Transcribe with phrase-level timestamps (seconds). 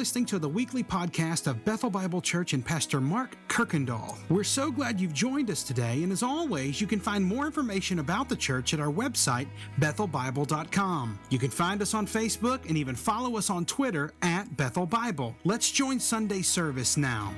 [0.00, 4.16] listening to the weekly podcast of Bethel Bible Church and Pastor Mark Kirkendall.
[4.30, 7.98] We're so glad you've joined us today, and as always, you can find more information
[7.98, 9.46] about the church at our website,
[9.78, 11.18] bethelbible.com.
[11.28, 15.36] You can find us on Facebook and even follow us on Twitter at Bethel Bible.
[15.44, 17.34] Let's join Sunday service now.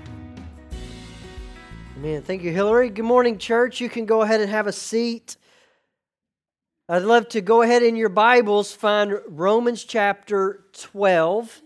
[1.97, 2.91] Man, thank you, Hillary.
[2.91, 3.81] Good morning, church.
[3.81, 5.37] You can go ahead and have a seat.
[6.89, 11.61] I'd love to go ahead in your Bibles, find Romans chapter 12.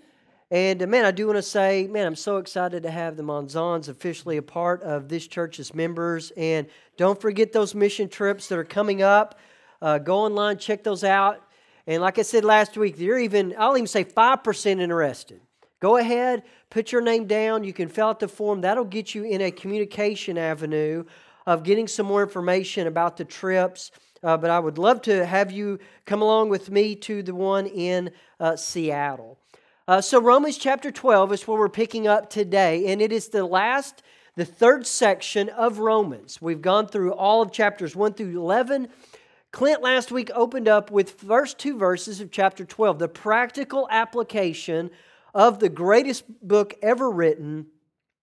[0.51, 3.23] And uh, man, I do want to say, man, I'm so excited to have the
[3.23, 6.33] Monzons officially a part of this church's members.
[6.37, 9.39] And don't forget those mission trips that are coming up.
[9.83, 11.43] Uh, go online, check those out.
[11.87, 15.41] And like I said last week, you're even, I'll even say 5% interested.
[15.81, 17.63] Go ahead, put your name down.
[17.65, 18.63] You can fill out the form.
[18.63, 21.05] That'll get you in a communication avenue
[21.47, 23.91] of getting some more information about the trips.
[24.23, 27.67] Uh, but I would love to have you come along with me to the one
[27.67, 29.39] in uh, Seattle.
[29.89, 33.45] Uh, so, Romans chapter 12 is where we're picking up today, and it is the
[33.45, 34.03] last,
[34.35, 36.43] the third section of Romans.
[36.43, 38.89] We've gone through all of chapters 1 through 11.
[39.53, 44.91] Clint last week opened up with first two verses of chapter 12, the practical application
[45.33, 47.67] of the greatest book ever written,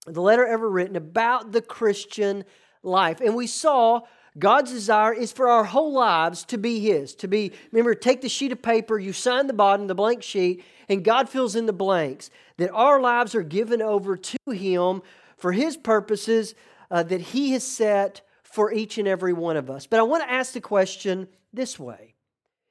[0.05, 2.44] the letter ever written about the Christian
[2.81, 3.22] life.
[3.22, 4.02] And we saw
[4.38, 7.14] God's desire is for our whole lives to be His.
[7.16, 10.64] To be, remember, take the sheet of paper, you sign the bottom, the blank sheet,
[10.89, 12.30] and God fills in the blanks.
[12.58, 15.02] That our lives are given over to Him
[15.38, 16.56] for His purposes
[16.89, 19.88] uh, that He has set for each and every one of us.
[19.88, 22.16] But I want to ask the question this way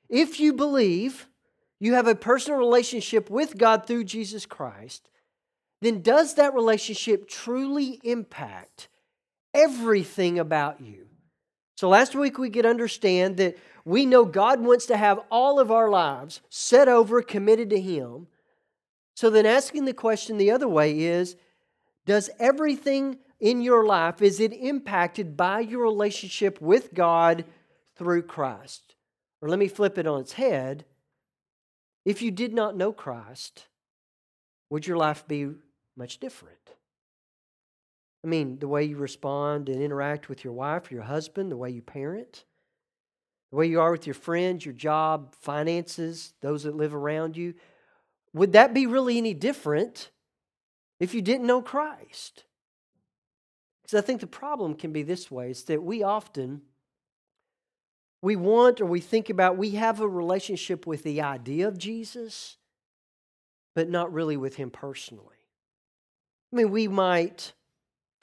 [0.08, 1.28] If you believe
[1.78, 5.08] you have a personal relationship with God through Jesus Christ,
[5.80, 8.88] then does that relationship truly impact
[9.52, 11.08] everything about you?
[11.82, 15.72] So last week we could understand that we know God wants to have all of
[15.72, 18.28] our lives set over, committed to Him.
[19.16, 21.34] So then asking the question the other way is
[22.06, 27.44] Does everything in your life, is it impacted by your relationship with God
[27.96, 28.94] through Christ?
[29.40, 30.84] Or let me flip it on its head.
[32.04, 33.66] If you did not know Christ,
[34.70, 35.48] would your life be
[35.96, 36.62] much different?
[38.24, 41.56] I mean, the way you respond and interact with your wife or your husband, the
[41.56, 42.44] way you parent,
[43.50, 47.54] the way you are with your friends, your job, finances, those that live around you.
[48.32, 50.10] Would that be really any different
[51.00, 52.44] if you didn't know Christ?
[53.82, 56.62] Because I think the problem can be this way is that we often
[58.22, 62.56] we want or we think about we have a relationship with the idea of Jesus,
[63.74, 65.26] but not really with him personally.
[66.52, 67.52] I mean, we might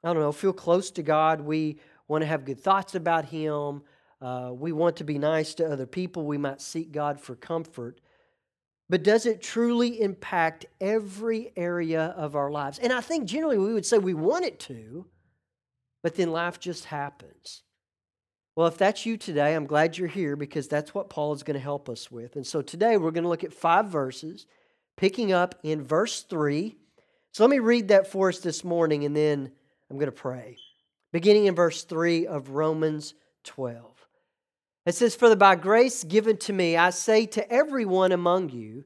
[0.04, 1.42] I don't know, feel close to God.
[1.42, 3.84] We want to have good thoughts about Him.
[4.22, 6.26] Uh, we want to be nice to other people.
[6.26, 8.00] We might seek God for comfort.
[8.90, 12.80] But does it truly impact every area of our lives?
[12.80, 15.06] And I think generally we would say we want it to,
[16.02, 17.62] but then life just happens.
[18.56, 21.54] Well, if that's you today, I'm glad you're here because that's what Paul is going
[21.54, 22.36] to help us with.
[22.36, 24.48] And so today we're going to look at five verses,
[24.98, 26.76] picking up in verse 3.
[27.32, 29.52] So let me read that for us this morning and then
[29.90, 30.58] I'm going to pray.
[31.12, 33.14] Beginning in verse 3 of Romans
[33.44, 34.08] 12.
[34.86, 38.86] It says, For the by grace given to me, I say to everyone among you,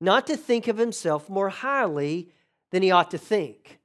[0.00, 2.30] not to think of himself more highly
[2.70, 3.78] than he ought to think,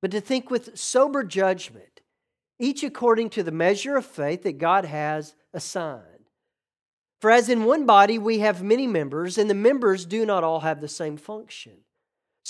[0.00, 2.00] but to think with sober judgment,
[2.58, 6.04] each according to the measure of faith that God has assigned.
[7.20, 10.60] For as in one body we have many members, and the members do not all
[10.60, 11.78] have the same function.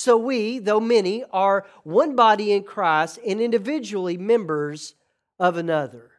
[0.00, 4.94] So we, though many, are one body in Christ and individually members
[5.38, 6.12] of another.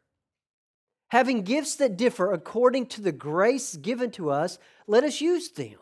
[1.08, 5.80] Having gifts that differ according to the grace given to us, let us use them.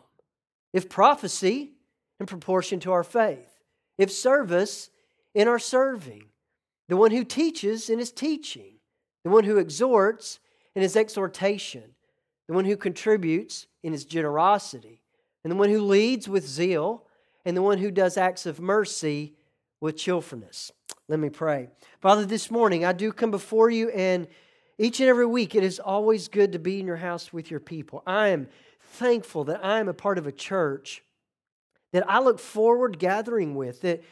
[0.72, 1.72] If prophecy,
[2.18, 3.60] in proportion to our faith.
[3.98, 4.88] If service,
[5.34, 6.24] in our serving.
[6.88, 8.76] The one who teaches in his teaching.
[9.24, 10.40] The one who exhorts
[10.74, 11.96] in his exhortation.
[12.48, 15.02] The one who contributes in his generosity.
[15.44, 17.04] And the one who leads with zeal
[17.44, 19.34] and the one who does acts of mercy
[19.80, 20.72] with cheerfulness.
[21.08, 21.68] Let me pray.
[22.00, 24.28] Father, this morning I do come before you, and
[24.78, 27.60] each and every week it is always good to be in your house with your
[27.60, 28.02] people.
[28.06, 28.48] I am
[28.80, 31.02] thankful that I am a part of a church
[31.92, 34.02] that I look forward gathering with, that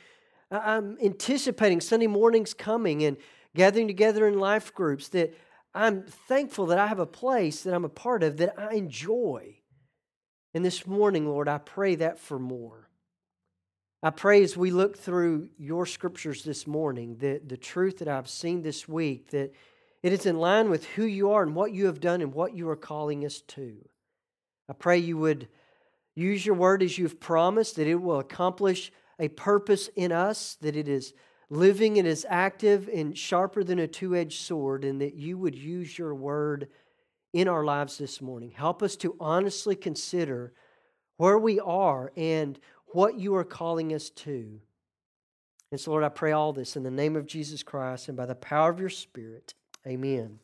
[0.50, 3.16] I'm anticipating Sunday mornings coming and
[3.54, 5.34] gathering together in life groups, that
[5.74, 9.58] I'm thankful that I have a place that I'm a part of that I enjoy.
[10.54, 12.87] And this morning, Lord, I pray that for more.
[14.00, 18.28] I pray as we look through your scriptures this morning that the truth that I've
[18.28, 19.52] seen this week, that
[20.04, 22.54] it is in line with who you are and what you have done and what
[22.54, 23.76] you are calling us to.
[24.68, 25.48] I pray you would
[26.14, 30.76] use your word as you've promised, that it will accomplish a purpose in us, that
[30.76, 31.12] it is
[31.50, 35.56] living and is active and sharper than a two edged sword, and that you would
[35.56, 36.68] use your word
[37.32, 38.52] in our lives this morning.
[38.52, 40.52] Help us to honestly consider
[41.16, 42.60] where we are and
[42.92, 44.60] what you are calling us to.
[45.70, 48.26] And so, Lord, I pray all this in the name of Jesus Christ and by
[48.26, 49.54] the power of your Spirit.
[49.86, 50.38] Amen.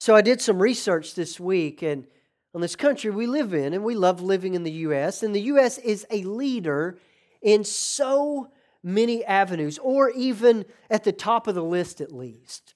[0.00, 2.06] So, I did some research this week and
[2.54, 5.22] on this country we live in, and we love living in the U.S.
[5.22, 5.78] And the U.S.
[5.78, 6.98] is a leader
[7.42, 8.48] in so
[8.82, 12.74] many avenues, or even at the top of the list at least.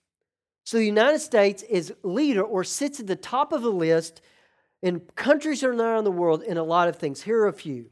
[0.65, 4.21] So the United States is leader or sits at the top of the list
[4.83, 7.23] in countries around the world in a lot of things.
[7.23, 7.91] Here are a few.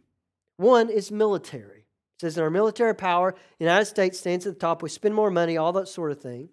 [0.60, 1.78] One is military.
[1.78, 4.82] It says in our military power, the United States stands at the top.
[4.82, 6.50] We spend more money, all that sort of thing.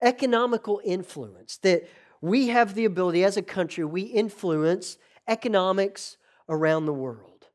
[0.00, 1.86] Economical influence, that
[2.22, 4.96] we have the ability as a country, we influence
[5.28, 6.16] economics
[6.48, 7.48] around the world.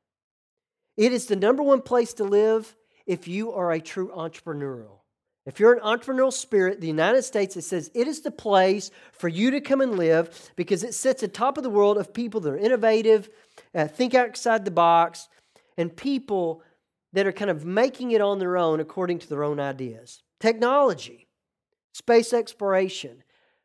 [0.98, 2.76] It is the number one place to live
[3.08, 5.00] if you are a true entrepreneurial.
[5.48, 9.30] If you're an entrepreneurial spirit, the United States, it says it is the place for
[9.30, 12.54] you to come and live because it sits atop of the world of people that
[12.54, 13.30] are innovative,
[13.74, 15.28] uh, think outside the box,
[15.78, 16.64] and people
[17.14, 20.24] that are kind of making it on their own according to their own ideas.
[20.40, 21.28] Technology,
[21.94, 23.24] space exploration,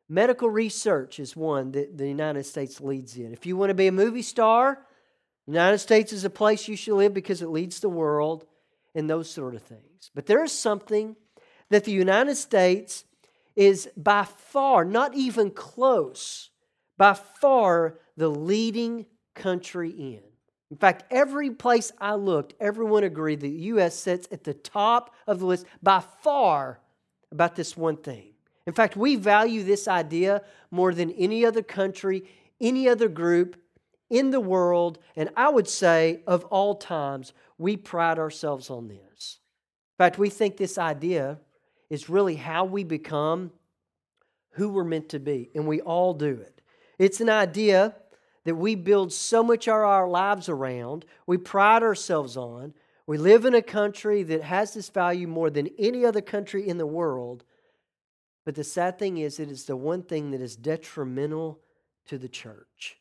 [0.08, 3.32] medical research is one that the United States leads in.
[3.32, 4.86] If you want to be a movie star,
[5.46, 8.46] the United States is a place you should live because it leads the world
[8.94, 10.10] and those sort of things.
[10.14, 11.16] But there is something
[11.70, 13.04] that the United States
[13.56, 16.50] is by far, not even close,
[16.96, 20.22] by far the leading country in.
[20.72, 23.94] In fact, every place I looked, everyone agreed the U.S.
[23.94, 26.80] sits at the top of the list by far
[27.30, 28.32] about this one thing.
[28.66, 30.40] In fact, we value this idea
[30.70, 32.24] more than any other country,
[32.58, 33.56] any other group
[34.08, 39.40] in the world, and I would say of all times, we pride ourselves on this.
[39.92, 41.38] In fact, we think this idea
[41.90, 43.52] is really how we become
[44.52, 46.62] who we're meant to be, and we all do it.
[46.98, 47.94] It's an idea
[48.44, 52.74] that we build so much of our lives around, we pride ourselves on.
[53.06, 56.78] We live in a country that has this value more than any other country in
[56.78, 57.44] the world.
[58.44, 61.60] But the sad thing is, it is the one thing that is detrimental
[62.06, 62.96] to the church.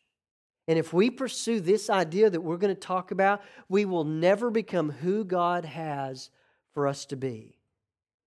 [0.67, 4.51] And if we pursue this idea that we're going to talk about, we will never
[4.51, 6.29] become who God has
[6.73, 7.57] for us to be.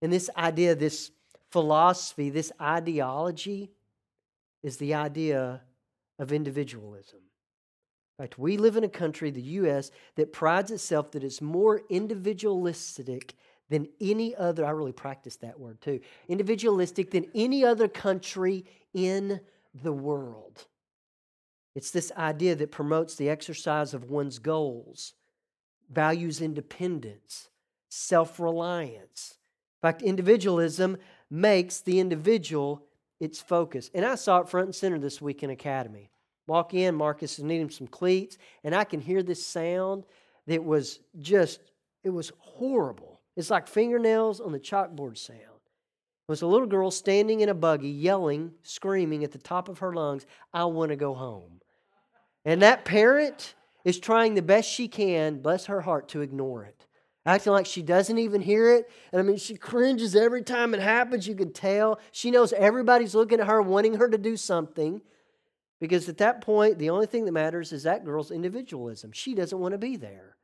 [0.03, 1.11] And this idea, this
[1.51, 3.71] philosophy, this ideology
[4.63, 5.63] is the idea
[6.19, 7.21] of individualism.
[8.19, 11.83] In fact, we live in a country, the U.S., that prides itself that it's more
[11.91, 13.35] individualistic
[13.71, 19.41] than any other, I really practice that word too, individualistic than any other country in
[19.83, 20.67] the world.
[21.75, 25.15] It's this idea that promotes the exercise of one's goals,
[25.91, 27.49] values independence,
[27.89, 29.39] self reliance,
[29.83, 30.97] In fact, individualism
[31.31, 32.87] makes the individual
[33.21, 33.91] its focus.
[33.95, 36.11] And I saw it front and center this week in Academy.
[36.47, 40.05] Walk in, Marcus is needing some cleats, and I can hear this sound
[40.47, 41.61] that was just,
[42.03, 43.21] it was horrible.
[43.37, 45.41] It's like fingernails on the chalkboard sound.
[45.41, 49.79] It was a little girl standing in a buggy, yelling, screaming at the top of
[49.79, 51.61] her lungs, I want to go home.
[52.45, 56.87] And that parent is trying the best she can, bless her heart, to ignore it
[57.27, 58.91] acting like she doesn't even hear it.
[59.13, 61.27] And I mean, she cringes every time it happens.
[61.27, 61.99] You can tell.
[62.13, 65.01] She knows everybody's looking at her, wanting her to do something.
[65.81, 69.13] Because at that point, the only thing that matters is that girl's individualism.
[69.13, 70.37] She doesn't want to be there.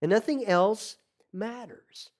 [0.00, 0.96] And nothing else
[1.32, 2.10] matters.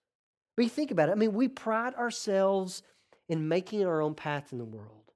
[0.56, 1.12] But you think about it.
[1.12, 2.82] I mean, we pride ourselves
[3.28, 5.12] in making our own path in the world.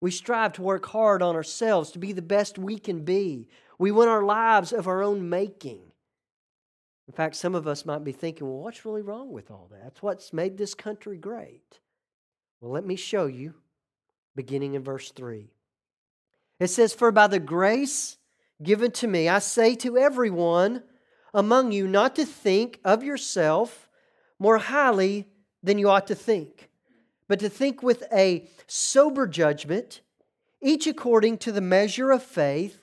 [0.00, 3.48] We strive to work hard on ourselves to be the best we can be.
[3.78, 5.91] We want our lives of our own making.
[7.08, 9.82] In fact, some of us might be thinking, well, what's really wrong with all that?
[9.82, 11.80] That's what's made this country great.
[12.60, 13.54] Well, let me show you,
[14.36, 15.50] beginning in verse 3.
[16.60, 18.18] It says, For by the grace
[18.62, 20.84] given to me, I say to everyone
[21.34, 23.88] among you not to think of yourself
[24.38, 25.26] more highly
[25.62, 26.70] than you ought to think,
[27.26, 30.00] but to think with a sober judgment,
[30.60, 32.81] each according to the measure of faith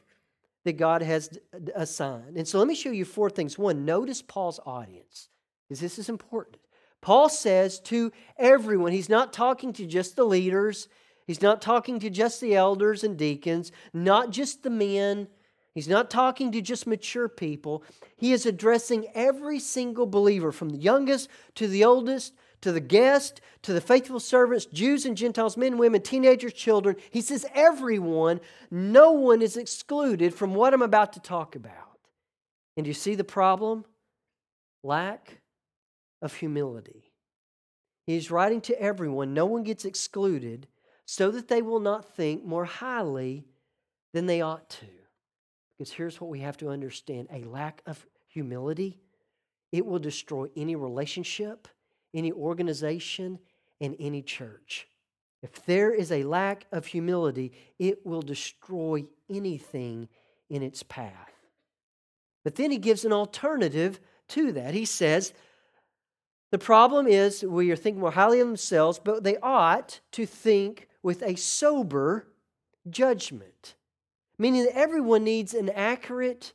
[0.66, 2.38] that God has uh, assigned.
[2.38, 3.58] And so let me show you four things.
[3.58, 5.30] One, notice Paul's audience,
[5.68, 6.58] because this is important.
[7.02, 10.90] Paul says to everyone, he's not talking to just the leaders,
[11.28, 15.28] he's not talking to just the elders and deacons, not just the men.
[15.76, 17.84] He's not talking to just mature people.
[18.18, 23.42] He is addressing every single believer, from the youngest to the oldest, to the guest,
[23.62, 26.96] to the faithful servants, Jews and Gentiles, men, women, teenagers, children.
[27.12, 31.74] He says, everyone, no one is excluded from what I'm about to talk about.
[32.78, 33.86] And you see the problem?
[34.84, 35.40] lack
[36.22, 37.12] of humility.
[38.06, 40.68] He's writing to everyone, no one gets excluded,
[41.06, 43.46] so that they will not think more highly
[44.14, 44.86] than they ought to.
[45.78, 49.00] Because here's what we have to understand a lack of humility,
[49.72, 51.68] it will destroy any relationship,
[52.14, 53.40] any organization,
[53.82, 54.88] and any church.
[55.42, 60.10] If there is a lack of humility, it will destroy anything
[60.50, 61.32] in its path.
[62.44, 64.00] But then he gives an alternative
[64.30, 64.74] to that.
[64.74, 65.34] He says,
[66.52, 70.88] the problem is we are thinking more highly of themselves, but they ought to think
[71.04, 72.28] with a sober
[72.90, 73.76] judgment,
[74.38, 76.54] meaning that everyone needs an accurate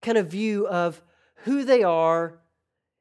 [0.00, 1.02] kind of view of
[1.44, 2.38] who they are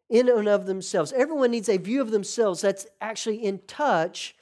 [0.09, 1.11] in and of themselves.
[1.13, 4.35] Everyone needs a view of themselves that's actually in touch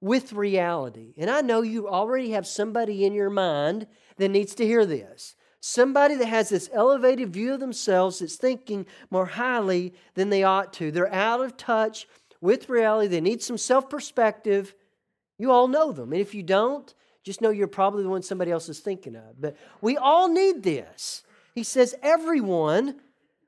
[0.00, 1.14] with reality.
[1.16, 5.34] And I know you already have somebody in your mind that needs to hear this.
[5.60, 10.72] Somebody that has this elevated view of themselves that's thinking more highly than they ought
[10.74, 10.92] to.
[10.92, 12.06] They're out of touch
[12.40, 13.08] with reality.
[13.08, 14.74] They need some self perspective.
[15.36, 16.12] You all know them.
[16.12, 16.92] And if you don't,
[17.24, 19.40] just know you're probably the one somebody else is thinking of.
[19.40, 21.24] But we all need this.
[21.54, 23.00] He says, everyone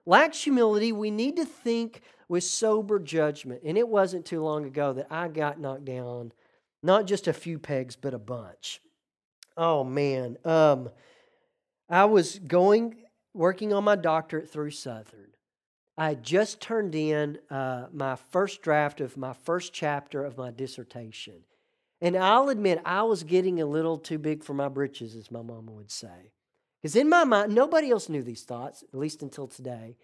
[0.07, 0.93] lacks humility.
[0.93, 3.63] We need to think with sober judgment.
[3.65, 6.33] And it wasn't too long ago that I got knocked down,
[6.83, 8.81] not just a few pegs, but a bunch.
[9.57, 10.39] Oh, man.
[10.45, 10.91] Um,
[11.89, 12.97] I was going,
[13.35, 15.31] working on my doctorate through Southern.
[15.99, 20.51] I had just turned in uh, my first draft of my first chapter of my
[20.51, 21.45] dissertation.
[22.01, 25.43] And I'll admit, I was getting a little too big for my britches, as my
[25.43, 26.33] mama would say.
[26.81, 29.97] Because in my mind, nobody else knew these thoughts, at least until today.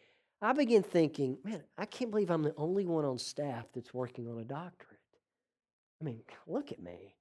[0.42, 4.28] I began thinking, man, I can't believe I'm the only one on staff that's working
[4.28, 5.00] on a doctorate.
[6.00, 7.14] I mean, look at me.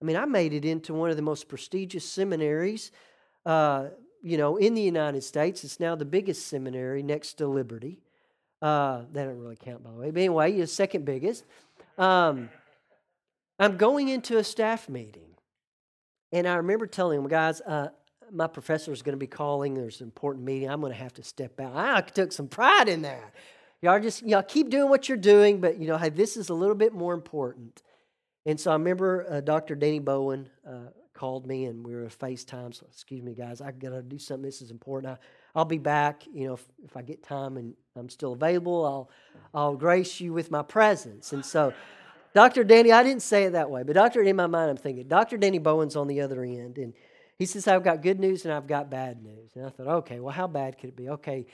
[0.00, 2.90] I mean, I made it into one of the most prestigious seminaries
[3.44, 3.88] uh,
[4.22, 5.64] you know, in the United States.
[5.64, 7.98] It's now the biggest seminary next to Liberty.
[8.60, 10.10] Uh, that don't really count, by the way.
[10.10, 11.44] But anyway, it's second biggest.
[11.98, 12.48] Um,
[13.58, 15.34] I'm going into a staff meeting,
[16.30, 17.88] and I remember telling them, guys, uh,
[18.32, 19.74] my professor is going to be calling.
[19.74, 20.70] There's an important meeting.
[20.70, 21.76] I'm going to have to step out.
[21.76, 23.34] I took some pride in that.
[23.80, 26.54] Y'all just y'all keep doing what you're doing, but you know, hey, this is a
[26.54, 27.82] little bit more important.
[28.46, 29.74] And so I remember uh, Dr.
[29.74, 32.74] Danny Bowen, uh, called me and we were FaceTime.
[32.74, 34.42] So, excuse me, guys, I got to do something.
[34.42, 35.16] This is important.
[35.54, 36.24] I, will be back.
[36.32, 39.10] You know, if, if, I get time and I'm still available, I'll,
[39.54, 41.32] I'll grace you with my presence.
[41.32, 41.72] And so,
[42.34, 42.64] Dr.
[42.64, 44.22] Danny, I didn't say it that way, but Dr.
[44.22, 45.36] in my mind, I'm thinking, Dr.
[45.36, 46.78] Danny Bowen's on the other end.
[46.78, 46.94] And
[47.42, 49.50] he says, I've got good news and I've got bad news.
[49.56, 51.08] And I thought, okay, well, how bad could it be?
[51.08, 51.44] Okay,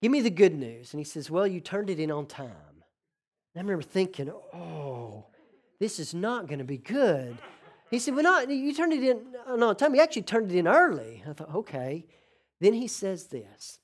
[0.00, 0.92] give me the good news.
[0.92, 2.50] And he says, well, you turned it in on time.
[3.54, 5.26] And I remember thinking, oh,
[5.80, 7.36] this is not going to be good.
[7.90, 9.94] He said, Well, no, you turned it in uh, no time.
[9.94, 11.22] You actually turned it in early.
[11.28, 12.06] I thought, Okay.
[12.60, 13.78] Then he says this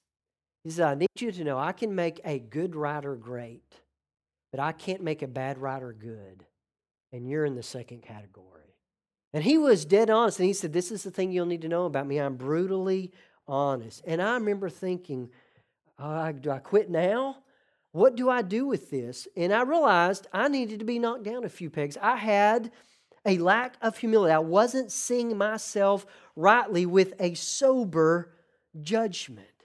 [0.65, 3.75] He says, I need you to know I can make a good writer great,
[4.51, 6.47] but I can't make a bad writer good.
[7.13, 8.60] And you're in the second category.
[9.33, 10.39] And he was dead honest.
[10.39, 12.19] And he said, This is the thing you'll need to know about me.
[12.19, 13.13] I'm brutally
[13.47, 14.03] honest.
[14.07, 15.31] And I remember thinking,
[15.99, 17.39] oh, Do I quit now?
[17.93, 19.27] What do I do with this?
[19.37, 21.97] And I realized I needed to be knocked down a few pegs.
[22.01, 22.71] I had
[23.27, 24.33] a lack of humility.
[24.33, 26.07] I wasn't seeing myself
[26.37, 28.33] rightly with a sober
[28.81, 29.60] judgment.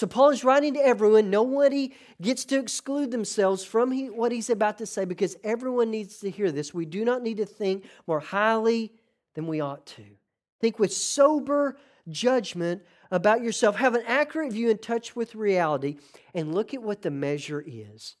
[0.00, 1.28] So Paul is writing to everyone.
[1.28, 1.92] Nobody
[2.22, 6.30] gets to exclude themselves from he, what he's about to say because everyone needs to
[6.30, 6.72] hear this.
[6.72, 8.94] We do not need to think more highly
[9.34, 10.04] than we ought to.
[10.58, 11.76] Think with sober
[12.08, 12.80] judgment
[13.10, 13.76] about yourself.
[13.76, 15.98] Have an accurate view in touch with reality
[16.32, 18.16] and look at what the measure is.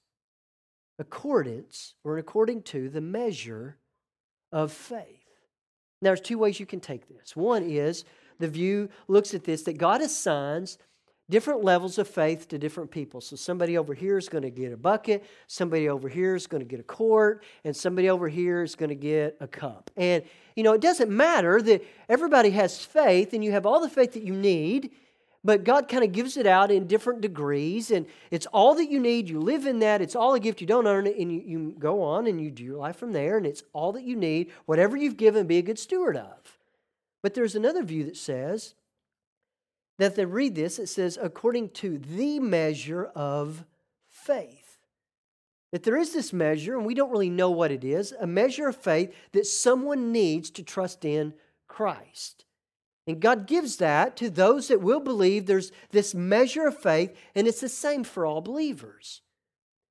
[0.98, 3.78] Accordance, or according to the measure
[4.52, 5.24] of faith.
[6.02, 7.34] Now, there's two ways you can take this.
[7.34, 8.04] One is
[8.38, 10.76] the view looks at this that God assigns
[11.30, 13.20] different levels of faith to different people.
[13.20, 16.60] So somebody over here is going to get a bucket, somebody over here is going
[16.60, 19.90] to get a quart, and somebody over here is going to get a cup.
[19.96, 20.22] And
[20.56, 24.12] you know, it doesn't matter that everybody has faith and you have all the faith
[24.12, 24.90] that you need
[25.42, 29.00] but God kind of gives it out in different degrees, and it's all that you
[29.00, 29.28] need.
[29.30, 30.02] You live in that.
[30.02, 30.60] It's all a gift.
[30.60, 33.12] You don't earn it, and you, you go on and you do your life from
[33.12, 34.50] there, and it's all that you need.
[34.66, 36.58] Whatever you've given, be a good steward of.
[37.22, 38.74] But there's another view that says
[40.00, 43.64] that they read this, it says, according to the measure of
[44.08, 44.78] faith.
[45.72, 48.68] That there is this measure, and we don't really know what it is, a measure
[48.68, 51.34] of faith that someone needs to trust in
[51.68, 52.44] Christ.
[53.06, 55.46] And God gives that to those that will believe.
[55.46, 59.22] There's this measure of faith, and it's the same for all believers.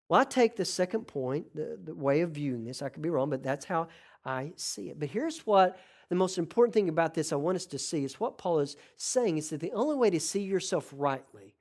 [0.07, 2.81] Well, I take the second point, the, the way of viewing this.
[2.81, 3.87] I could be wrong, but that's how
[4.25, 4.99] I see it.
[4.99, 5.77] But here's what
[6.09, 8.75] the most important thing about this I want us to see is what Paul is
[8.97, 11.55] saying is that the only way to see yourself rightly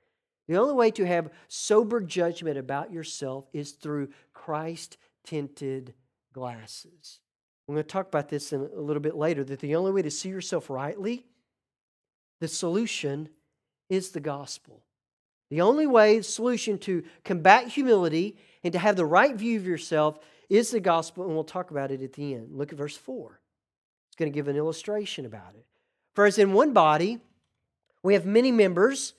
[0.49, 5.93] The only way to have sober judgment about yourself is through Christ tinted
[6.33, 7.19] glasses.
[7.67, 10.01] We're going to talk about this in a little bit later that the only way
[10.01, 11.27] to see yourself rightly,
[12.39, 13.29] the solution
[13.89, 14.81] is the gospel.
[15.51, 19.67] The only way, the solution to combat humility and to have the right view of
[19.67, 20.17] yourself
[20.49, 22.55] is the gospel, and we'll talk about it at the end.
[22.55, 23.38] Look at verse 4.
[24.19, 25.65] Going to give an illustration about it.
[26.13, 27.19] For as in one body,
[28.03, 29.13] we have many members,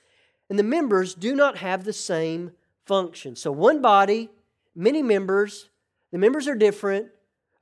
[0.51, 2.51] and the members do not have the same
[2.85, 3.35] function.
[3.35, 4.29] So, one body,
[4.75, 5.71] many members,
[6.13, 7.07] the members are different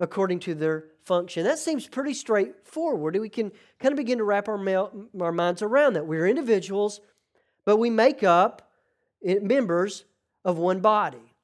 [0.00, 1.44] according to their function.
[1.44, 3.16] That seems pretty straightforward.
[3.16, 4.90] We can kind of begin to wrap our,
[5.20, 6.08] our minds around that.
[6.08, 7.00] We're individuals,
[7.64, 8.68] but we make up
[9.24, 10.04] eh, members
[10.44, 11.34] of one body.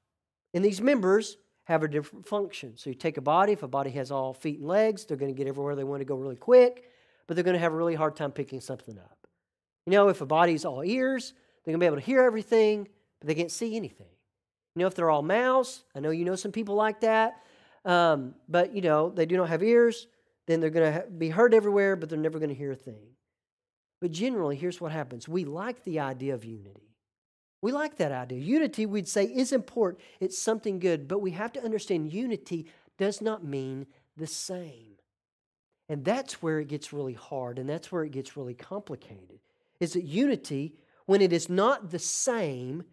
[0.53, 2.77] And these members have a different function.
[2.77, 5.35] So you take a body, if a body has all feet and legs, they're going
[5.35, 6.91] to get everywhere they want to go really quick,
[7.27, 9.27] but they're going to have a really hard time picking something up.
[9.87, 11.33] You know, if a body's all ears,
[11.65, 12.89] they're going to be able to hear everything,
[13.21, 14.07] but they can't see anything.
[14.75, 17.43] You know, if they're all mouths, I know you know some people like that,
[17.85, 20.07] um, but you know, they do not have ears,
[20.47, 23.15] then they're going to be heard everywhere, but they're never going to hear a thing.
[24.01, 26.94] But generally, here's what happens we like the idea of unity.
[27.65, 28.41] We like that idea.
[28.41, 30.03] Unity, we'd say, is important.
[30.21, 32.67] It's something good, but we have to understand unity
[32.99, 33.87] does not mean
[34.19, 34.97] the same.
[35.89, 39.39] And that's where it gets really hard, and that's where it gets really complicated.
[39.81, 40.75] Is that unity,
[41.07, 42.85] when it is not the same,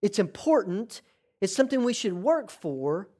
[0.00, 1.02] it's important,
[1.42, 3.10] it's something we should work for,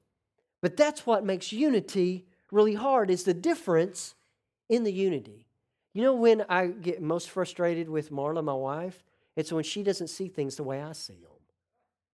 [0.63, 4.15] but that's what makes unity really hard, is the difference
[4.71, 5.45] in the unity.
[5.93, 9.05] You know when I get most frustrated with Marla, my wife?
[9.37, 11.31] It's when she doesn't see things the way I see them.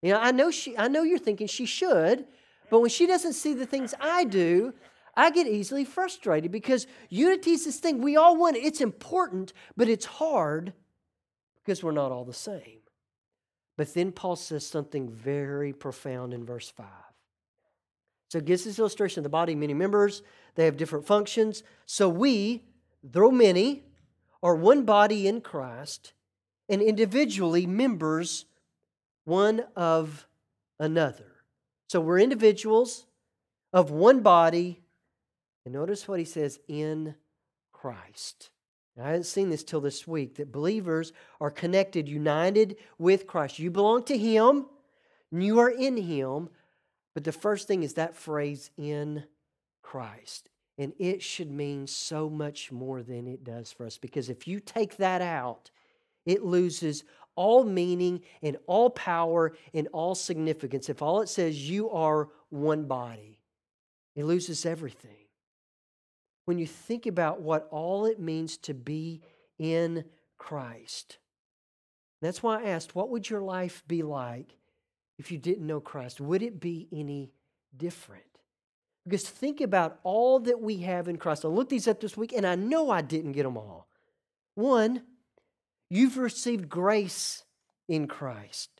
[0.02, 2.24] You know, I know she I know you're thinking she should,
[2.70, 4.72] but when she doesn't see the things I do,
[5.16, 8.56] I get easily frustrated because unity is this thing we all want.
[8.56, 10.72] It's important, but it's hard
[11.62, 12.78] because we're not all the same.
[13.76, 16.86] But then Paul says something very profound in verse 5.
[18.28, 20.22] So it gives this illustration of the body, many members,
[20.54, 21.62] they have different functions.
[21.86, 22.62] So we,
[23.02, 23.82] though many,
[24.42, 26.12] are one body in Christ
[26.70, 28.46] and individually members
[29.24, 30.26] one of
[30.78, 31.26] another.
[31.88, 33.04] So we're individuals
[33.72, 34.80] of one body.
[35.64, 37.14] And notice what he says in
[37.72, 38.50] Christ.
[38.96, 43.58] Now, I hadn't seen this till this week that believers are connected, united with Christ.
[43.58, 44.66] You belong to Him,
[45.32, 46.48] and you are in Him.
[47.14, 49.24] But the first thing is that phrase in
[49.82, 50.50] Christ.
[50.78, 53.98] And it should mean so much more than it does for us.
[53.98, 55.70] Because if you take that out,
[56.30, 60.88] it loses all meaning and all power and all significance.
[60.88, 63.40] If all it says you are one body,
[64.14, 65.26] it loses everything.
[66.44, 69.22] When you think about what all it means to be
[69.58, 70.04] in
[70.36, 71.18] Christ,
[72.20, 74.56] that's why I asked, what would your life be like
[75.18, 76.20] if you didn't know Christ?
[76.20, 77.32] Would it be any
[77.76, 78.24] different?
[79.04, 81.44] Because think about all that we have in Christ.
[81.44, 83.88] I looked these up this week and I know I didn't get them all.
[84.54, 85.02] One,
[85.90, 87.44] You've received grace
[87.88, 88.70] in Christ.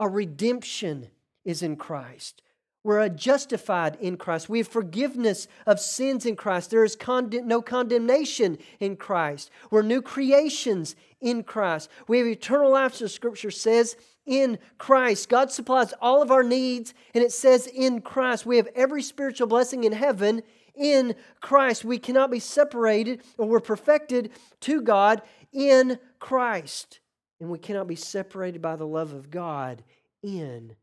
[0.00, 1.08] A redemption
[1.44, 2.42] is in Christ.
[2.82, 4.48] We're justified in Christ.
[4.48, 6.70] We have forgiveness of sins in Christ.
[6.70, 9.50] There is no condemnation in Christ.
[9.70, 11.90] We're new creations in Christ.
[12.08, 15.28] We have eternal life, as Scripture says, in Christ.
[15.28, 18.46] God supplies all of our needs, and it says in Christ.
[18.46, 20.42] We have every spiritual blessing in heaven
[20.74, 21.84] in Christ.
[21.84, 25.20] We cannot be separated, or we're perfected to God
[25.52, 27.00] in Christ.
[27.40, 29.82] And we cannot be separated by the love of God
[30.22, 30.76] in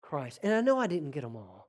[0.00, 0.38] Christ.
[0.42, 1.68] And I know I didn't get them all.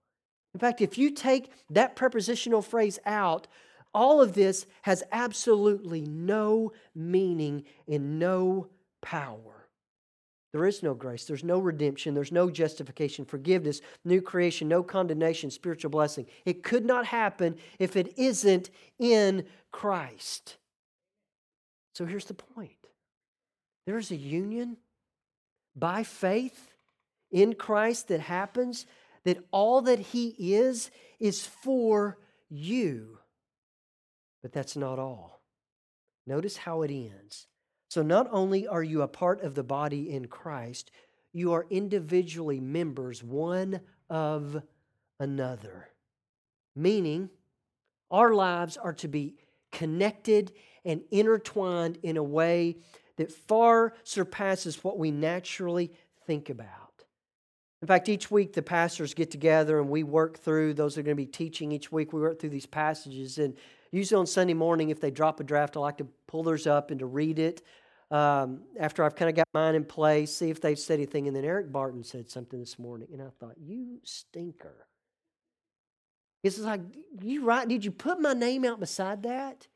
[0.53, 3.47] In fact, if you take that prepositional phrase out,
[3.93, 8.69] all of this has absolutely no meaning and no
[9.01, 9.58] power.
[10.53, 15.51] There is no grace, there's no redemption, there's no justification, forgiveness, new creation, no condemnation,
[15.51, 16.25] spiritual blessing.
[16.45, 20.58] It could not happen if it isn't in Christ.
[21.93, 22.76] So here's the point
[23.88, 24.76] there's a union
[25.73, 26.73] by faith
[27.32, 28.86] in Christ that happens,
[29.23, 32.17] that all that He is is for
[32.50, 33.17] you.
[34.43, 35.41] But that's not all.
[36.28, 37.47] Notice how it ends.
[37.89, 40.91] So, not only are you a part of the body in Christ,
[41.32, 44.62] you are individually members one of
[45.17, 45.88] another.
[46.76, 47.30] Meaning,
[48.12, 49.36] our lives are to be
[49.71, 50.52] connected
[50.84, 52.78] and intertwined in a way
[53.17, 55.91] that far surpasses what we naturally
[56.25, 57.06] think about.
[57.82, 61.03] In fact, each week the pastors get together and we work through, those that are
[61.03, 63.38] going to be teaching each week, we work through these passages.
[63.38, 63.53] And
[63.91, 66.89] usually on Sunday morning, if they drop a draft, I like to pull theirs up
[66.89, 67.62] and to read it.
[68.10, 71.27] um, after I've kind of got mine in place, see if they've said anything.
[71.27, 74.88] And then Eric Barton said something this morning, and I thought, you stinker.
[76.43, 76.82] It's like,
[77.21, 77.67] you right?
[77.67, 79.67] Did you put my name out beside that?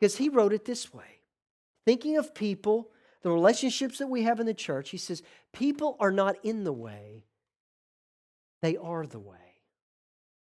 [0.00, 1.19] Because he wrote it this way
[1.90, 2.88] thinking of people,
[3.22, 6.72] the relationships that we have in the church, he says, people are not in the
[6.72, 7.24] way,
[8.62, 9.36] they are the way.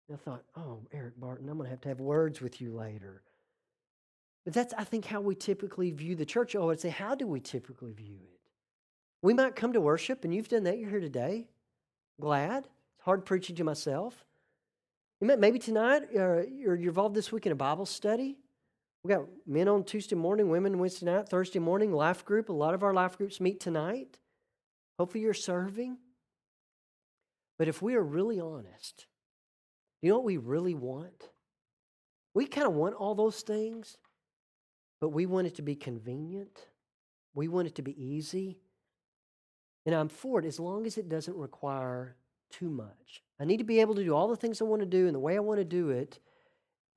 [0.09, 2.71] And I thought, oh, Eric Barton, I'm going to have to have words with you
[2.71, 3.21] later.
[4.43, 6.55] But that's, I think, how we typically view the church.
[6.55, 8.39] Oh, I'd say, how do we typically view it?
[9.21, 10.79] We might come to worship, and you've done that.
[10.79, 11.45] You're here today.
[12.19, 12.63] Glad.
[12.63, 14.25] It's hard preaching to myself.
[15.21, 18.39] Maybe tonight, uh, you're, you're involved this week in a Bible study.
[19.05, 22.49] We got men on Tuesday morning, women Wednesday night, Thursday morning, life group.
[22.49, 24.17] A lot of our life groups meet tonight.
[24.97, 25.99] Hopefully, you're serving.
[27.59, 29.05] But if we are really honest,
[30.01, 31.29] you know what we really want?
[32.33, 33.95] We kind of want all those things,
[34.99, 36.65] but we want it to be convenient.
[37.35, 38.57] We want it to be easy.
[39.85, 42.15] And I'm for it as long as it doesn't require
[42.49, 43.21] too much.
[43.39, 45.13] I need to be able to do all the things I want to do and
[45.13, 46.19] the way I want to do it.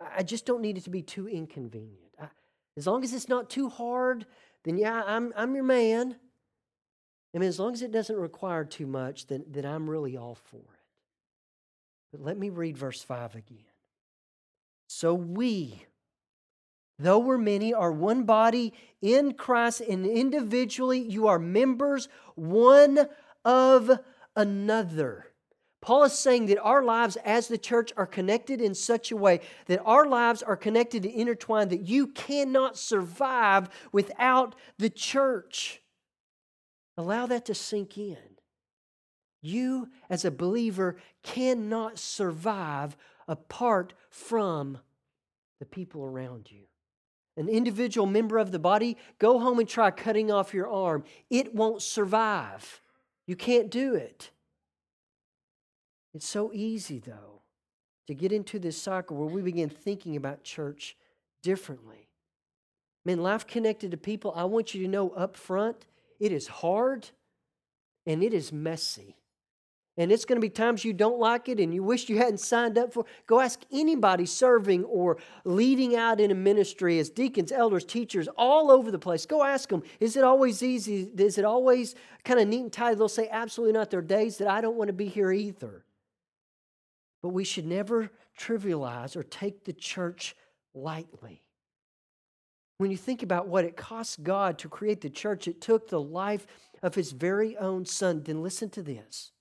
[0.01, 2.15] I just don't need it to be too inconvenient.
[2.21, 2.29] I,
[2.77, 4.27] as long as it's not too hard,
[4.65, 6.17] then yeah, I'm, I'm your man.
[7.35, 10.37] I mean, as long as it doesn't require too much, then, then I'm really all
[10.37, 10.79] for it.
[12.13, 13.65] But let me read verse 5 again.
[14.89, 15.85] So we,
[16.99, 23.09] though we're many, are one body in Christ, and individually you are members one
[23.45, 23.91] of
[24.35, 25.27] another.
[25.89, 29.41] Paul is saying that our lives as the church are connected in such a way
[29.69, 35.81] that our lives are connected and intertwined that you cannot survive without the church.
[36.99, 38.19] Allow that to sink in.
[39.41, 42.95] You, as a believer, cannot survive
[43.27, 44.81] apart from
[45.59, 46.65] the people around you.
[47.39, 51.05] An individual member of the body, go home and try cutting off your arm.
[51.31, 52.83] It won't survive.
[53.27, 54.33] You can't do it.
[56.15, 57.43] It's so easy, though,
[58.07, 60.97] to get into this cycle where we begin thinking about church
[61.43, 62.09] differently.
[63.05, 65.87] Man, life connected to people, I want you to know up front,
[66.21, 67.09] it is hard
[68.07, 69.17] and it is messy.
[69.97, 72.39] And it's going to be times you don't like it and you wish you hadn't
[72.39, 73.05] signed up for.
[73.27, 78.71] Go ask anybody serving or leading out in a ministry as deacons, elders, teachers, all
[78.71, 79.27] over the place.
[79.27, 81.11] Go ask them, is it always easy?
[81.17, 82.95] Is it always kind of neat and tidy?
[82.95, 83.91] They'll say, absolutely not.
[83.91, 85.85] There are days that I don't want to be here either.
[87.23, 90.37] But we should never trivialize or take the church
[90.75, 91.43] lightly.
[92.79, 96.01] When you think about what it cost God to create the church, it took the
[96.01, 96.47] life
[96.83, 98.23] of his very own son.
[98.23, 99.33] Then listen to this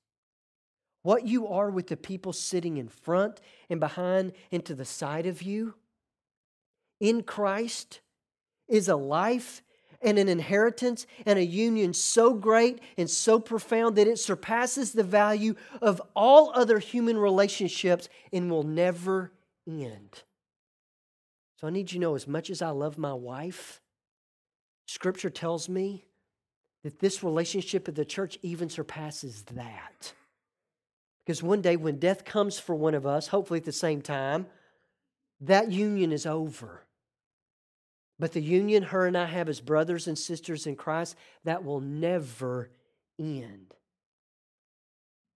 [1.04, 5.26] what you are with the people sitting in front and behind and to the side
[5.26, 5.76] of you
[7.00, 8.02] in Christ
[8.68, 9.64] is a life
[10.02, 15.04] and an inheritance and a union so great and so profound that it surpasses the
[15.04, 19.32] value of all other human relationships and will never
[19.68, 20.24] end.
[21.58, 23.82] So I need you to know as much as I love my wife,
[24.86, 26.06] Scripture tells me
[26.84, 30.14] that this relationship of the church even surpasses that.
[31.20, 34.46] Because one day when death comes for one of us, hopefully at the same time,
[35.42, 36.87] that union is over.
[38.20, 41.82] But the union her and I have as brothers and sisters in Christ, that will
[41.82, 42.70] never
[43.20, 43.76] end.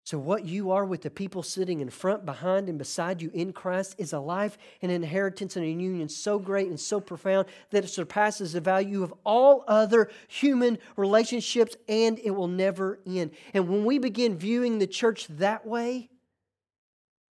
[0.04, 3.54] So, what you are with the people sitting in front, behind, and beside you in
[3.54, 7.86] Christ is a life, an inheritance, and a union so great and so profound that
[7.86, 13.32] it surpasses the value of all other human relationships and it will never end.
[13.54, 16.10] And when we begin viewing the church that way,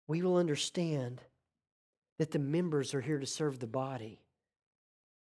[0.06, 1.22] we will understand
[2.18, 4.20] that the members are here to serve the body.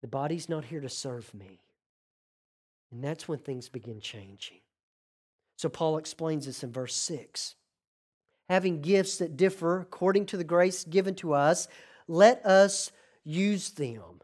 [0.02, 1.60] The body's not here to serve me.
[2.92, 4.60] And that's when things begin changing.
[5.58, 7.56] So Paul explains this in verse 6.
[8.50, 11.68] Having gifts that differ according to the grace given to us,
[12.08, 12.92] let us
[13.24, 14.22] use them.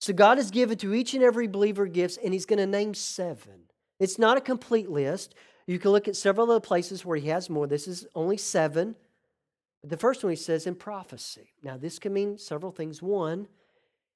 [0.00, 2.92] So God has given to each and every believer gifts, and He's going to name
[2.92, 3.70] seven.
[3.98, 5.34] It's not a complete list.
[5.66, 7.66] You can look at several other places where He has more.
[7.66, 8.96] This is only seven.
[9.82, 11.54] The first one He says in prophecy.
[11.62, 13.00] Now, this can mean several things.
[13.00, 13.48] One,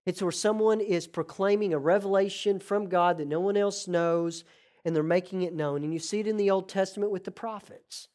[0.08, 4.42] it's where someone is proclaiming a revelation from God that no one else knows,
[4.82, 5.84] and they're making it known.
[5.84, 8.08] And you see it in the Old Testament with the prophets,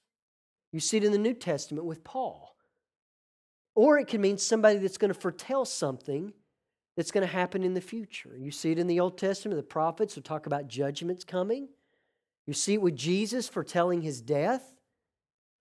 [0.72, 2.56] you see it in the New Testament with Paul.
[3.76, 6.34] Or it can mean somebody that's going to foretell something
[6.98, 8.36] that's going to happen in the future.
[8.40, 11.68] You see it in the Old Testament, the prophets will talk about judgments coming.
[12.48, 14.74] You see it with Jesus foretelling his death.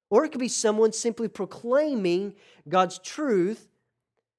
[0.08, 3.68] Or it could be someone simply proclaiming God's truth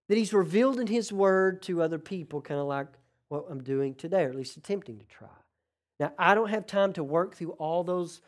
[0.08, 2.88] that he's revealed in his word to other people, kind of like
[3.30, 5.28] what I'm doing today, or at least attempting to try.
[6.00, 8.22] Now, I don't have time to work through all those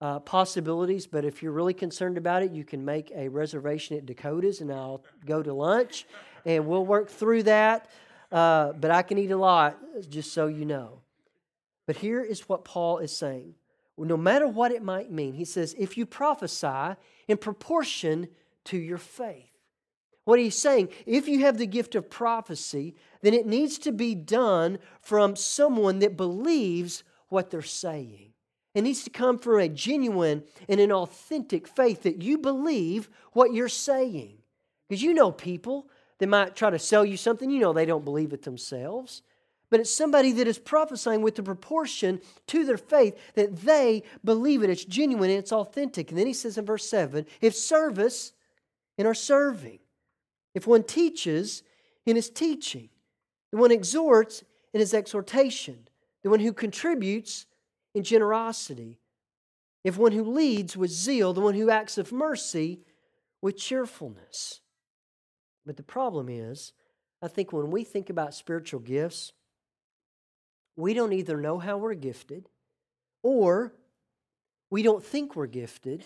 [0.00, 4.06] uh, possibilities, but if you're really concerned about it, you can make a reservation at
[4.06, 6.06] Dakota's and I'll go to lunch
[6.44, 7.90] and we'll work through that.
[8.30, 11.00] Uh, but I can eat a lot, just so you know.
[11.86, 13.54] But here is what Paul is saying.
[13.96, 16.96] No matter what it might mean, he says, if you prophesy
[17.28, 18.28] in proportion
[18.64, 19.55] to your faith.
[20.26, 24.16] What he's saying, if you have the gift of prophecy, then it needs to be
[24.16, 28.32] done from someone that believes what they're saying.
[28.74, 33.54] It needs to come from a genuine and an authentic faith that you believe what
[33.54, 34.38] you're saying.
[34.88, 38.04] Because you know people that might try to sell you something, you know they don't
[38.04, 39.22] believe it themselves.
[39.70, 44.64] But it's somebody that is prophesying with the proportion to their faith that they believe
[44.64, 44.70] it.
[44.70, 46.10] It's genuine and it's authentic.
[46.10, 48.32] And then he says in verse 7 if service
[48.98, 49.78] in our serving,
[50.56, 51.62] if one teaches
[52.06, 52.88] in his teaching,
[53.52, 54.42] the one exhorts
[54.72, 55.86] in his exhortation,
[56.22, 57.44] the one who contributes
[57.94, 58.98] in generosity,
[59.84, 62.80] if one who leads with zeal, the one who acts of mercy
[63.42, 64.60] with cheerfulness.
[65.66, 66.72] But the problem is,
[67.20, 69.34] I think when we think about spiritual gifts,
[70.74, 72.48] we don't either know how we're gifted
[73.22, 73.74] or
[74.70, 76.02] we don't think we're gifted.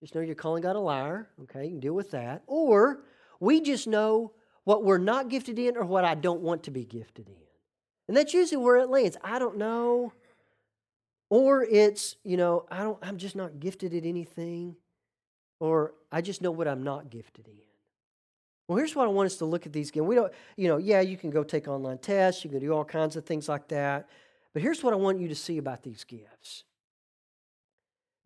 [0.00, 1.28] Just know you're calling God a liar.
[1.42, 2.44] Okay, you can deal with that.
[2.46, 3.00] Or
[3.40, 4.32] we just know
[4.64, 7.34] what we're not gifted in or what I don't want to be gifted in.
[8.08, 9.16] And that's usually where it lands.
[9.22, 10.12] I don't know.
[11.30, 14.76] Or it's, you know, I don't I'm just not gifted at anything.
[15.60, 17.54] Or I just know what I'm not gifted in.
[18.68, 20.06] Well, here's what I want us to look at these again.
[20.06, 22.84] We don't, you know, yeah, you can go take online tests, you can do all
[22.84, 24.08] kinds of things like that.
[24.52, 26.64] But here's what I want you to see about these gifts.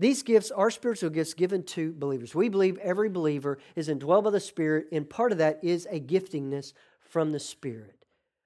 [0.00, 2.34] These gifts are spiritual gifts given to believers.
[2.34, 6.00] We believe every believer is indwelled by the Spirit, and part of that is a
[6.00, 7.96] giftingness from the Spirit.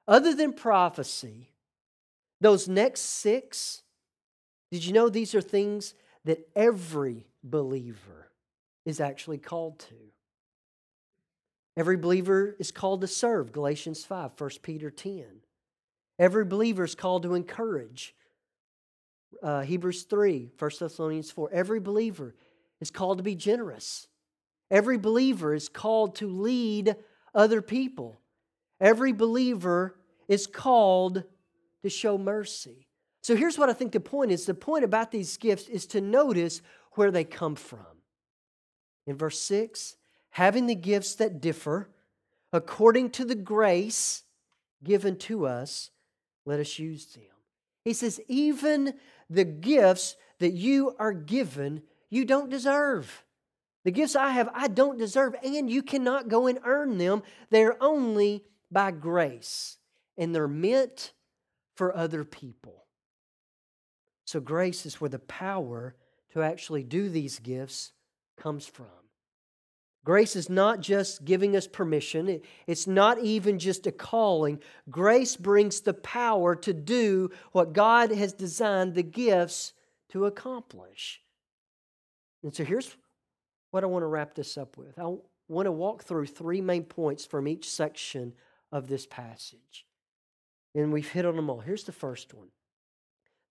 [0.08, 1.50] Other than prophecy,
[2.40, 3.82] those next six,
[4.70, 8.30] did you know these are things that every believer
[8.86, 9.94] is actually called to?
[11.76, 15.24] Every believer is called to serve, Galatians 5, 1 Peter 10.
[16.18, 18.14] Every believer is called to encourage,
[19.42, 21.50] uh, Hebrews 3, 1 Thessalonians 4.
[21.52, 22.34] Every believer
[22.80, 24.08] is called to be generous.
[24.70, 26.96] Every believer is called to lead
[27.34, 28.20] other people.
[28.80, 29.96] Every believer
[30.28, 31.24] is called
[31.82, 32.88] to show mercy.
[33.22, 36.00] So here's what I think the point is the point about these gifts is to
[36.00, 36.60] notice
[36.92, 37.86] where they come from.
[39.06, 39.96] In verse 6,
[40.30, 41.90] having the gifts that differ
[42.52, 44.24] according to the grace
[44.82, 45.90] given to us,
[46.44, 47.24] let us use them.
[47.84, 48.94] He says, even
[49.32, 53.24] the gifts that you are given, you don't deserve.
[53.84, 57.22] The gifts I have, I don't deserve, and you cannot go and earn them.
[57.50, 59.78] They're only by grace,
[60.16, 61.12] and they're meant
[61.74, 62.84] for other people.
[64.24, 65.96] So, grace is where the power
[66.32, 67.92] to actually do these gifts
[68.38, 68.86] comes from.
[70.04, 74.58] Grace is not just giving us permission, it's not even just a calling.
[74.90, 79.72] Grace brings the power to do what God has designed the gifts
[80.10, 81.20] to accomplish.
[82.42, 82.96] And so here's
[83.70, 84.98] what I want to wrap this up with.
[84.98, 85.14] I
[85.48, 88.32] want to walk through three main points from each section
[88.72, 89.86] of this passage.
[90.74, 91.60] And we've hit on them all.
[91.60, 92.48] Here's the first one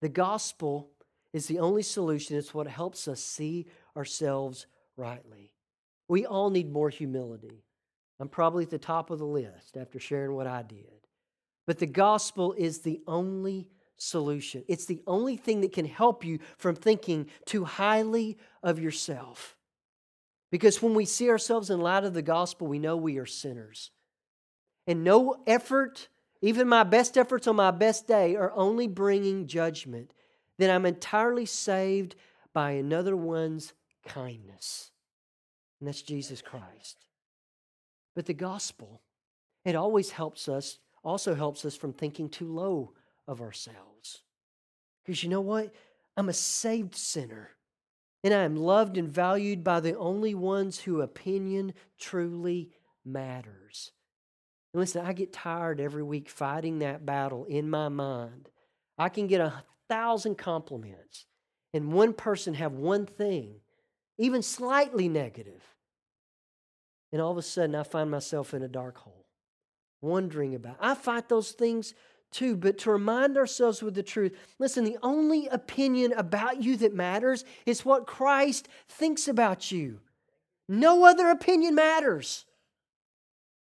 [0.01, 0.89] the gospel
[1.31, 4.65] is the only solution, it's what helps us see ourselves
[4.97, 5.53] rightly.
[6.11, 7.63] We all need more humility.
[8.19, 11.07] I'm probably at the top of the list after sharing what I did.
[11.65, 14.65] But the gospel is the only solution.
[14.67, 19.55] It's the only thing that can help you from thinking too highly of yourself.
[20.51, 23.91] Because when we see ourselves in light of the gospel, we know we are sinners.
[24.85, 26.09] And no effort,
[26.41, 30.13] even my best efforts on my best day, are only bringing judgment.
[30.57, 32.15] Then I'm entirely saved
[32.53, 33.71] by another one's
[34.05, 34.90] kindness
[35.81, 37.05] and that's Jesus Christ.
[38.15, 39.01] But the gospel,
[39.65, 42.93] it always helps us, also helps us from thinking too low
[43.27, 44.21] of ourselves.
[45.03, 45.73] Because you know what?
[46.15, 47.49] I'm a saved sinner,
[48.23, 52.69] and I am loved and valued by the only ones whose opinion truly
[53.03, 53.91] matters.
[54.73, 58.49] And listen, I get tired every week fighting that battle in my mind.
[58.99, 61.25] I can get a thousand compliments,
[61.73, 63.55] and one person have one thing,
[64.21, 65.63] even slightly negative,
[67.11, 69.25] and all of a sudden, I find myself in a dark hole,
[69.99, 70.77] wondering about.
[70.79, 71.95] I fight those things
[72.31, 76.93] too, but to remind ourselves with the truth listen, the only opinion about you that
[76.93, 79.99] matters is what Christ thinks about you.
[80.69, 82.45] No other opinion matters.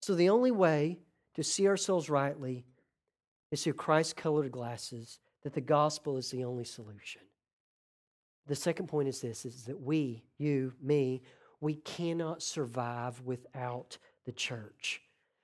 [0.02, 0.98] So, the only way
[1.36, 2.66] to see ourselves rightly
[3.52, 7.22] is through Christ colored glasses that the gospel is the only solution.
[8.48, 11.22] The second point is this is that we, you, me,
[11.60, 15.02] we cannot survive without the church.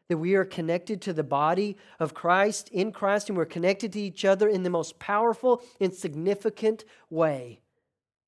[0.09, 3.99] That we are connected to the body of Christ in Christ and we're connected to
[3.99, 7.61] each other in the most powerful and significant way.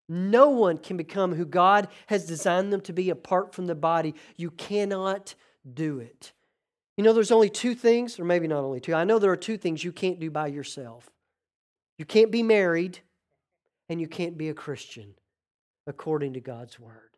[0.08, 4.16] No one can become who God has designed them to be apart from the body.
[4.36, 5.36] You cannot
[5.72, 6.34] do it.
[6.98, 8.94] You know, there's only two things, or maybe not only two.
[8.94, 11.10] I know there are two things you can't do by yourself.
[11.98, 13.00] You can't be married,
[13.90, 15.16] and you can't be a Christian
[15.88, 17.10] according to God's word.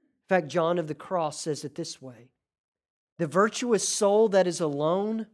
[0.00, 2.30] In fact, John of the Cross says it this way
[3.18, 5.26] The virtuous soul that is alone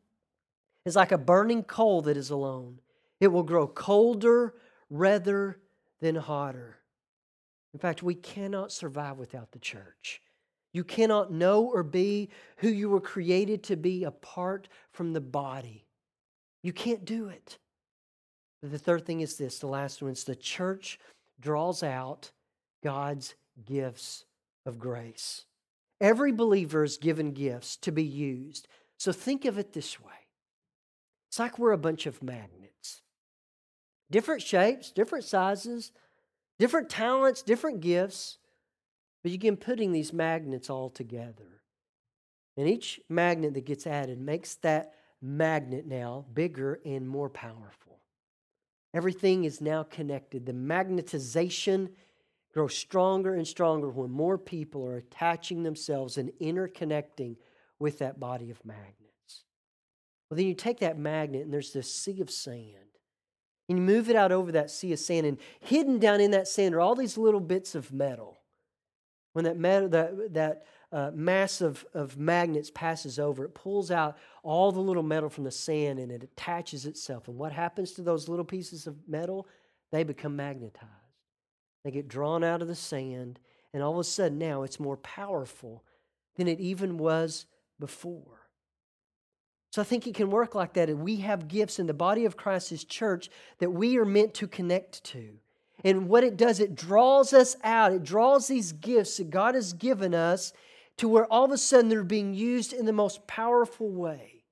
[0.85, 2.81] is like a burning coal that is alone,
[3.21, 4.55] it will grow colder
[4.91, 5.61] rather
[6.01, 6.79] than hotter.
[7.75, 10.23] In fact, we cannot survive without the church.
[10.73, 15.87] You cannot know or be who you were created to be apart from the body.
[16.63, 17.59] You can't do it.
[18.61, 20.99] But the third thing is this the last one is the church
[21.41, 22.33] draws out
[22.83, 24.25] God's gifts
[24.67, 25.45] of grace.
[26.01, 28.69] Every believer is given gifts to be used.
[28.99, 30.13] So think of it this way
[31.29, 33.03] it's like we're a bunch of magnets,
[34.11, 35.93] different shapes, different sizes,
[36.59, 38.39] different talents, different gifts.
[39.23, 41.63] But you begin putting these magnets all together.
[42.57, 47.88] And each magnet that gets added makes that magnet now bigger and more powerful.
[48.95, 50.47] Everything is now connected.
[50.47, 51.91] The magnetization
[52.53, 57.37] grows stronger and stronger when more people are attaching themselves and interconnecting
[57.79, 59.45] with that body of magnets.
[60.31, 62.75] Well, then you take that magnet and there's this sea of sand.
[63.69, 66.49] And you move it out over that sea of sand, and hidden down in that
[66.49, 68.39] sand are all these little bits of metal.
[69.35, 74.17] When that, metal, that, that uh, mass of, of magnets passes over, it pulls out
[74.43, 77.29] all the little metal from the sand and it attaches itself.
[77.29, 79.47] And what happens to those little pieces of metal?
[79.93, 80.87] They become magnetized.
[81.85, 83.39] They get drawn out of the sand,
[83.73, 85.85] and all of a sudden now it's more powerful
[86.37, 87.47] than it even was
[87.79, 88.49] before.
[89.71, 90.89] So I think it can work like that.
[90.89, 94.49] And we have gifts in the body of Christ's church that we are meant to
[94.49, 95.39] connect to.
[95.85, 97.93] And what it does, it draws us out.
[97.93, 100.53] It draws these gifts that God has given us
[100.99, 104.45] to where all of a sudden they're being used in the most powerful way.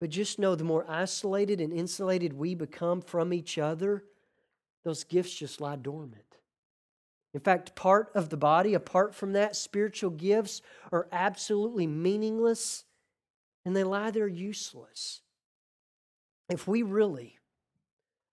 [0.00, 4.04] But just know the more isolated and insulated we become from each other,
[4.84, 6.24] those gifts just lie dormant.
[7.34, 12.84] In fact, part of the body, apart from that, spiritual gifts are absolutely meaningless
[13.64, 15.22] and they lie there useless.
[16.50, 17.38] If we really,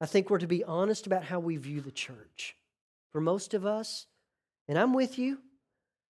[0.02, 2.58] I think we're to be honest about how we view the church.
[3.12, 4.06] For most of us,
[4.68, 5.40] and I'm with you,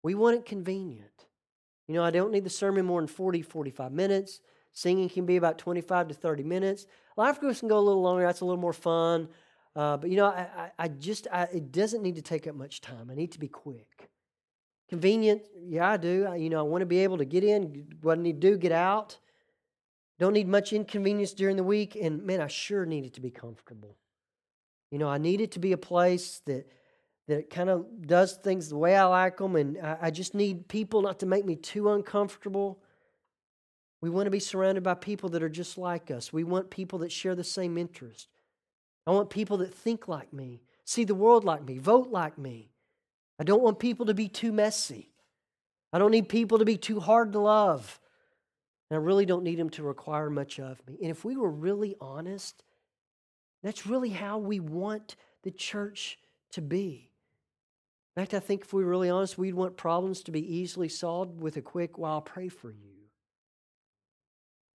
[0.03, 1.07] we want it convenient.
[1.87, 4.41] You know, I don't need the sermon more than 40, 45 minutes.
[4.73, 6.85] Singing can be about 25 to 30 minutes.
[7.17, 8.23] Life groups can go a little longer.
[8.23, 9.27] That's a little more fun.
[9.75, 12.55] Uh, but you know, I, I, I just, I, it doesn't need to take up
[12.55, 13.09] much time.
[13.11, 14.09] I need to be quick.
[14.89, 16.25] Convenient, yeah, I do.
[16.25, 18.51] I, you know, I want to be able to get in, what I need to
[18.51, 19.17] do, get out.
[20.19, 21.95] Don't need much inconvenience during the week.
[21.95, 23.97] And man, I sure need it to be comfortable.
[24.91, 26.67] You know, I need it to be a place that
[27.27, 30.67] that kind of does things the way I like them, and I, I just need
[30.67, 32.79] people not to make me too uncomfortable.
[34.01, 36.33] We want to be surrounded by people that are just like us.
[36.33, 38.27] We want people that share the same interest.
[39.05, 42.71] I want people that think like me, see the world like me, vote like me.
[43.39, 45.11] I don't want people to be too messy.
[45.93, 47.99] I don't need people to be too hard to love.
[48.89, 50.97] And I really don't need them to require much of me.
[51.01, 52.63] And if we were really honest,
[53.63, 56.17] that's really how we want the church
[56.51, 57.10] to be.
[58.15, 60.89] In fact, I think if we were really honest, we'd want problems to be easily
[60.89, 63.07] solved with a quick, well, I'll pray for you.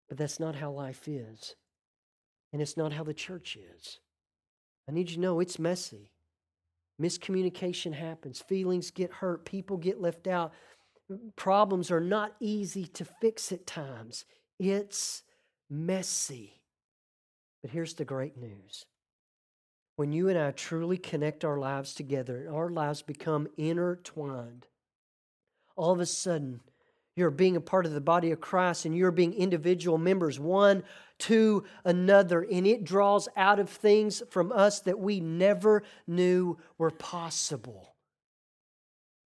[0.07, 1.55] But that's not how life is.
[2.53, 3.99] And it's not how the church is.
[4.87, 6.11] I need you to know it's messy.
[7.01, 10.53] Miscommunication happens, feelings get hurt, people get left out.
[11.35, 14.23] Problems are not easy to fix at times.
[14.59, 15.23] It's
[15.69, 16.61] messy.
[17.61, 18.85] But here's the great news
[19.95, 24.67] when you and I truly connect our lives together and our lives become intertwined,
[25.75, 26.61] all of a sudden,
[27.15, 30.83] you're being a part of the body of Christ and you're being individual members, one
[31.19, 36.91] to another, and it draws out of things from us that we never knew were
[36.91, 37.95] possible.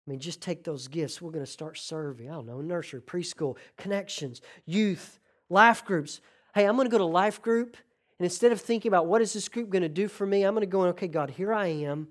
[0.07, 1.23] I mean, just take those gifts.
[1.23, 2.29] We're going to start serving.
[2.29, 6.21] I don't know, nursery, preschool, connections, youth, life groups.
[6.55, 7.77] Hey, I'm going to go to life group
[8.19, 10.55] and instead of thinking about what is this group going to do for me, I'm
[10.55, 12.09] going to go, okay, God, here I am.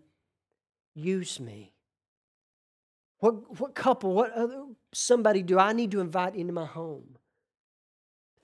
[0.93, 1.73] Use me.
[3.19, 7.17] What, what couple, what other, somebody do I need to invite into my home?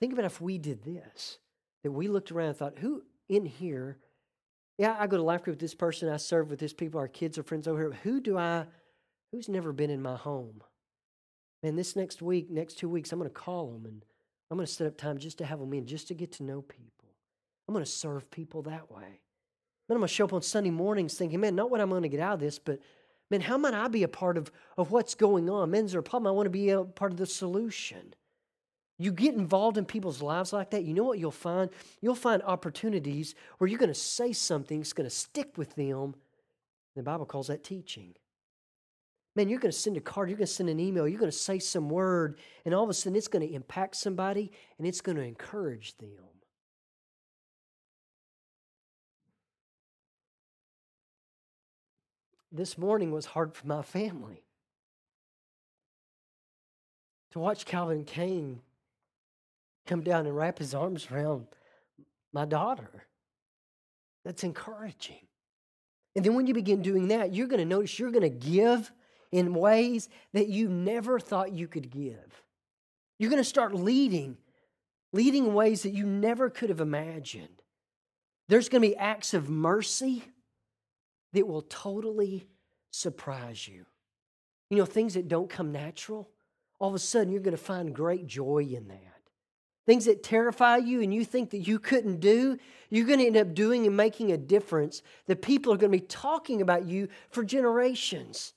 [0.00, 1.38] Think about if we did this.
[1.84, 3.98] that we looked around and thought, who in here?
[4.76, 7.08] Yeah, I go to life group with this person, I serve with this people, our
[7.08, 7.98] kids are friends over here.
[8.02, 8.66] Who do I,
[9.30, 10.62] who's never been in my home?
[11.62, 14.04] And this next week, next two weeks, I'm going to call them and
[14.50, 16.42] I'm going to set up time just to have them in, just to get to
[16.42, 17.01] know people.
[17.72, 19.00] I'm going to serve people that way.
[19.88, 22.02] Then I'm going to show up on Sunday mornings thinking, man, not what I'm going
[22.02, 22.80] to get out of this, but
[23.30, 25.70] man, how might I be a part of, of what's going on?
[25.70, 26.30] Men's there a problem?
[26.30, 28.12] I want to be a part of the solution.
[28.98, 31.70] You get involved in people's lives like that, you know what you'll find?
[32.02, 36.14] You'll find opportunities where you're going to say something that's going to stick with them.
[36.94, 38.12] The Bible calls that teaching.
[39.34, 41.32] Man, you're going to send a card, you're going to send an email, you're going
[41.32, 44.86] to say some word, and all of a sudden it's going to impact somebody and
[44.86, 46.31] it's going to encourage them.
[52.54, 54.44] This morning was hard for my family.
[57.30, 58.60] To watch Calvin Kane
[59.86, 61.46] come down and wrap his arms around
[62.30, 63.06] my daughter.
[64.26, 65.26] That's encouraging.
[66.14, 68.92] And then when you begin doing that, you're going to notice you're going to give
[69.32, 72.42] in ways that you never thought you could give.
[73.18, 74.36] You're going to start leading,
[75.14, 77.62] leading ways that you never could have imagined.
[78.48, 80.24] There's going to be acts of mercy
[81.32, 82.46] that will totally
[82.90, 83.86] surprise you.
[84.70, 86.30] You know, things that don't come natural,
[86.78, 88.98] all of a sudden you're going to find great joy in that.
[89.84, 92.56] Things that terrify you and you think that you couldn't do,
[92.88, 95.98] you're going to end up doing and making a difference that people are going to
[95.98, 98.52] be talking about you for generations.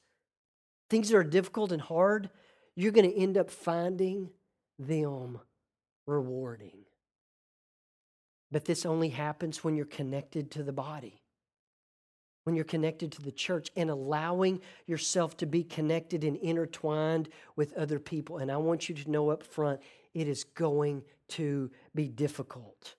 [0.89, 2.30] Things that are difficult and hard,
[2.76, 4.30] you're going to end up finding
[4.78, 5.39] them
[6.05, 6.86] rewarding.
[8.51, 11.21] But this only happens when you're connected to the body,
[12.45, 17.73] when you're connected to the church and allowing yourself to be connected and intertwined with
[17.73, 18.37] other people.
[18.37, 19.81] And I want you to know up front,
[20.13, 22.95] it is going to be difficult.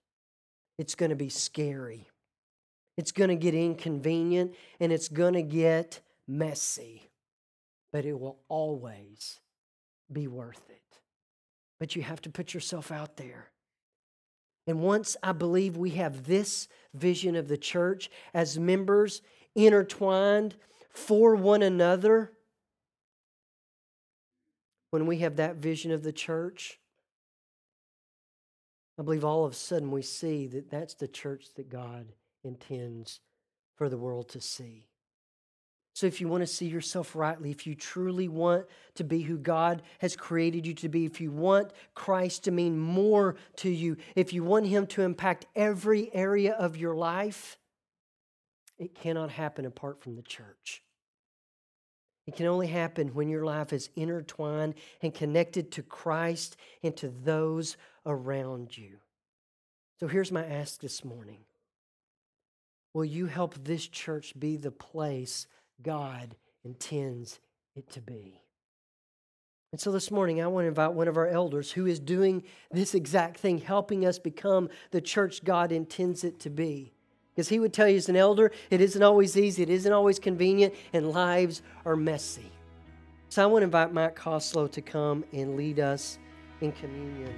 [0.78, 2.08] It's going to be scary.
[2.96, 7.08] It's going to get inconvenient and it's going to get messy,
[7.92, 9.40] but it will always
[10.12, 10.82] be worth it.
[11.78, 13.50] But you have to put yourself out there.
[14.66, 19.22] And once I believe we have this vision of the church as members
[19.54, 20.56] intertwined
[20.90, 22.32] for one another,
[24.90, 26.80] when we have that vision of the church,
[28.98, 32.12] I believe all of a sudden we see that that's the church that God
[32.42, 33.20] intends
[33.76, 34.86] for the world to see.
[35.96, 38.66] So, if you want to see yourself rightly, if you truly want
[38.96, 42.78] to be who God has created you to be, if you want Christ to mean
[42.78, 47.56] more to you, if you want Him to impact every area of your life,
[48.76, 50.82] it cannot happen apart from the church.
[52.26, 57.08] It can only happen when your life is intertwined and connected to Christ and to
[57.08, 58.98] those around you.
[59.98, 61.38] So here's my ask this morning
[62.92, 65.46] Will you help this church be the place
[65.82, 67.40] God intends
[67.74, 68.40] it to be?
[69.72, 72.44] And so this morning, I want to invite one of our elders who is doing
[72.70, 76.92] this exact thing, helping us become the church God intends it to be.
[77.34, 80.18] Because he would tell you as an elder, it isn't always easy, it isn't always
[80.18, 82.50] convenient, and lives are messy.
[83.28, 86.18] So I want to invite Mike Koslow to come and lead us
[86.62, 87.34] in communion.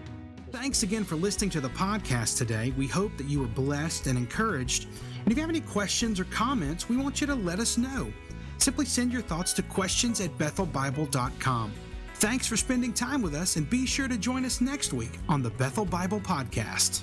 [0.52, 2.72] Thanks again for listening to the podcast today.
[2.76, 4.84] We hope that you were blessed and encouraged.
[4.84, 8.12] And if you have any questions or comments, we want you to let us know.
[8.58, 11.72] Simply send your thoughts to questions at bethelbible.com.
[12.14, 15.42] Thanks for spending time with us, and be sure to join us next week on
[15.42, 17.02] the Bethel Bible Podcast.